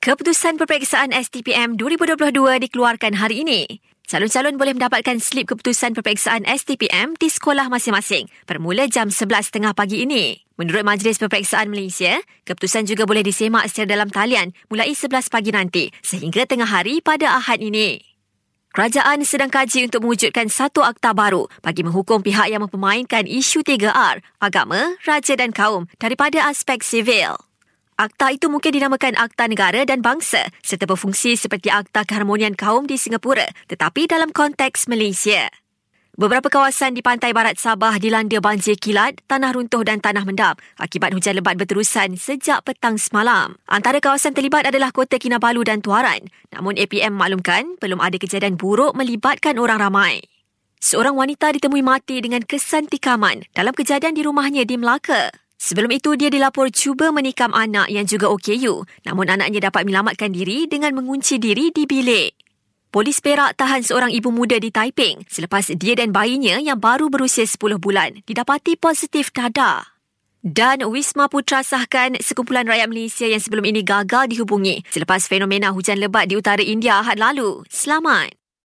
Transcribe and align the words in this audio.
Keputusan 0.00 0.56
peperiksaan 0.56 1.12
STPM 1.12 1.76
2022 1.76 2.32
dikeluarkan 2.32 3.20
hari 3.20 3.44
ini. 3.44 3.84
Calon-calon 4.08 4.56
boleh 4.56 4.72
mendapatkan 4.72 5.20
slip 5.20 5.52
keputusan 5.52 5.92
peperiksaan 5.92 6.48
STPM 6.48 7.20
di 7.20 7.28
sekolah 7.28 7.68
masing-masing 7.68 8.24
bermula 8.48 8.88
jam 8.88 9.12
11.30 9.12 9.60
pagi 9.76 10.08
ini. 10.08 10.40
Menurut 10.56 10.88
Majlis 10.88 11.20
Peperiksaan 11.20 11.68
Malaysia, 11.68 12.16
keputusan 12.48 12.88
juga 12.88 13.04
boleh 13.04 13.20
disemak 13.20 13.68
secara 13.68 14.00
dalam 14.00 14.08
talian 14.08 14.56
mulai 14.72 14.96
11 14.96 15.28
pagi 15.28 15.52
nanti 15.52 15.84
sehingga 16.00 16.48
tengah 16.48 16.72
hari 16.72 17.04
pada 17.04 17.36
Ahad 17.36 17.60
ini. 17.60 18.00
Kerajaan 18.72 19.20
sedang 19.28 19.52
kaji 19.52 19.92
untuk 19.92 20.08
mewujudkan 20.08 20.48
satu 20.48 20.80
akta 20.80 21.12
baru 21.12 21.44
bagi 21.60 21.84
menghukum 21.84 22.24
pihak 22.24 22.48
yang 22.48 22.64
mempermainkan 22.64 23.28
isu 23.28 23.60
3R, 23.60 24.24
agama, 24.40 24.96
raja 25.04 25.36
dan 25.36 25.52
kaum 25.52 25.92
daripada 26.00 26.48
aspek 26.48 26.80
sivil. 26.80 27.49
Akta 28.00 28.32
itu 28.32 28.48
mungkin 28.48 28.72
dinamakan 28.72 29.12
Akta 29.12 29.44
Negara 29.44 29.84
dan 29.84 30.00
Bangsa 30.00 30.48
serta 30.64 30.88
berfungsi 30.88 31.36
seperti 31.36 31.68
Akta 31.68 32.08
Keharmonian 32.08 32.56
Kaum 32.56 32.88
di 32.88 32.96
Singapura 32.96 33.44
tetapi 33.68 34.08
dalam 34.08 34.32
konteks 34.32 34.88
Malaysia. 34.88 35.52
Beberapa 36.16 36.48
kawasan 36.48 36.96
di 36.96 37.04
pantai 37.04 37.36
barat 37.36 37.60
Sabah 37.60 38.00
dilanda 38.00 38.40
banjir 38.40 38.80
kilat, 38.80 39.20
tanah 39.28 39.52
runtuh 39.52 39.84
dan 39.84 40.00
tanah 40.00 40.24
mendap 40.24 40.64
akibat 40.80 41.12
hujan 41.12 41.36
lebat 41.36 41.60
berterusan 41.60 42.16
sejak 42.16 42.64
petang 42.64 42.96
semalam. 42.96 43.60
Antara 43.68 44.00
kawasan 44.00 44.32
terlibat 44.32 44.64
adalah 44.64 44.96
Kota 44.96 45.20
Kinabalu 45.20 45.68
dan 45.68 45.84
Tuaran. 45.84 46.24
Namun 46.56 46.80
APM 46.80 47.12
maklumkan 47.12 47.76
belum 47.84 48.00
ada 48.00 48.16
kejadian 48.16 48.56
buruk 48.56 48.96
melibatkan 48.96 49.60
orang 49.60 49.76
ramai. 49.76 50.24
Seorang 50.80 51.12
wanita 51.20 51.52
ditemui 51.52 51.84
mati 51.84 52.24
dengan 52.24 52.40
kesan 52.48 52.88
tikaman 52.88 53.44
dalam 53.52 53.76
kejadian 53.76 54.16
di 54.16 54.24
rumahnya 54.24 54.64
di 54.64 54.80
Melaka. 54.80 55.49
Sebelum 55.60 55.92
itu, 55.92 56.16
dia 56.16 56.32
dilapor 56.32 56.72
cuba 56.72 57.12
menikam 57.12 57.52
anak 57.52 57.92
yang 57.92 58.08
juga 58.08 58.32
OKU. 58.32 58.88
Namun 59.04 59.28
anaknya 59.28 59.68
dapat 59.68 59.84
menyelamatkan 59.84 60.32
diri 60.32 60.64
dengan 60.64 60.96
mengunci 60.96 61.36
diri 61.36 61.68
di 61.68 61.84
bilik. 61.84 62.32
Polis 62.90 63.20
Perak 63.22 63.54
tahan 63.54 63.86
seorang 63.86 64.10
ibu 64.10 64.34
muda 64.34 64.58
di 64.58 64.74
Taiping 64.74 65.22
selepas 65.30 65.70
dia 65.78 65.94
dan 65.94 66.10
bayinya 66.10 66.58
yang 66.58 66.74
baru 66.74 67.06
berusia 67.06 67.46
10 67.46 67.78
bulan 67.78 68.18
didapati 68.26 68.74
positif 68.74 69.30
dadah. 69.30 70.00
Dan 70.42 70.82
Wisma 70.88 71.28
Putra 71.30 71.62
sahkan 71.62 72.18
sekumpulan 72.18 72.66
rakyat 72.66 72.88
Malaysia 72.90 73.28
yang 73.28 73.38
sebelum 73.38 73.62
ini 73.68 73.86
gagal 73.86 74.32
dihubungi 74.32 74.82
selepas 74.90 75.22
fenomena 75.28 75.70
hujan 75.70 76.00
lebat 76.00 76.32
di 76.32 76.40
utara 76.40 76.64
India 76.64 76.98
Ahad 76.98 77.20
lalu. 77.20 77.62
Selamat! 77.70 78.39